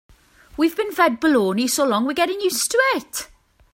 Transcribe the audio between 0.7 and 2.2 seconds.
been fed baloney so long we're